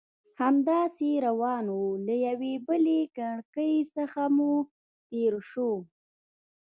[0.41, 4.37] همداسې روان وو، له یوې بلې کړکۍ څخه هم
[5.09, 5.75] تېر شوو.